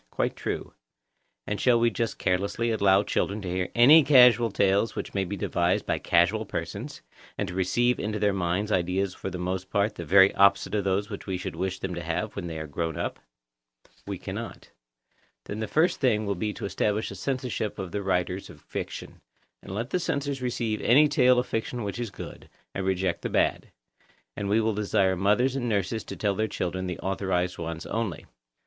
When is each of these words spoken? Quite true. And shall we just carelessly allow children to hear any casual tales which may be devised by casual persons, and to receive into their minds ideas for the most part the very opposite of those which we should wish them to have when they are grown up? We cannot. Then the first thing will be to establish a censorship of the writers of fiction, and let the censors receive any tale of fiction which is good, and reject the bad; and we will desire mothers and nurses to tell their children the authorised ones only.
Quite 0.09 0.35
true. 0.35 0.73
And 1.45 1.61
shall 1.61 1.79
we 1.79 1.91
just 1.91 2.17
carelessly 2.17 2.71
allow 2.71 3.03
children 3.03 3.39
to 3.43 3.47
hear 3.51 3.69
any 3.75 4.03
casual 4.03 4.49
tales 4.49 4.95
which 4.95 5.13
may 5.13 5.25
be 5.25 5.37
devised 5.37 5.85
by 5.85 5.99
casual 5.99 6.43
persons, 6.43 7.03
and 7.37 7.47
to 7.47 7.53
receive 7.53 7.99
into 7.99 8.17
their 8.17 8.33
minds 8.33 8.71
ideas 8.71 9.13
for 9.13 9.29
the 9.29 9.37
most 9.37 9.69
part 9.69 9.93
the 9.93 10.03
very 10.03 10.33
opposite 10.33 10.73
of 10.73 10.85
those 10.85 11.11
which 11.11 11.27
we 11.27 11.37
should 11.37 11.55
wish 11.55 11.77
them 11.77 11.93
to 11.93 12.01
have 12.01 12.35
when 12.35 12.47
they 12.47 12.57
are 12.57 12.65
grown 12.65 12.97
up? 12.97 13.19
We 14.07 14.17
cannot. 14.17 14.71
Then 15.45 15.59
the 15.59 15.67
first 15.67 15.99
thing 15.99 16.25
will 16.25 16.33
be 16.33 16.51
to 16.53 16.65
establish 16.65 17.11
a 17.11 17.15
censorship 17.15 17.77
of 17.77 17.91
the 17.91 18.01
writers 18.01 18.49
of 18.49 18.59
fiction, 18.61 19.21
and 19.61 19.71
let 19.71 19.91
the 19.91 19.99
censors 19.99 20.41
receive 20.41 20.81
any 20.81 21.07
tale 21.07 21.37
of 21.37 21.45
fiction 21.45 21.83
which 21.83 21.99
is 21.99 22.09
good, 22.09 22.49
and 22.73 22.87
reject 22.87 23.21
the 23.21 23.29
bad; 23.29 23.67
and 24.35 24.49
we 24.49 24.59
will 24.59 24.73
desire 24.73 25.15
mothers 25.15 25.55
and 25.55 25.69
nurses 25.69 26.03
to 26.05 26.15
tell 26.15 26.33
their 26.33 26.47
children 26.47 26.87
the 26.87 26.97
authorised 27.01 27.59
ones 27.59 27.85
only. 27.85 28.25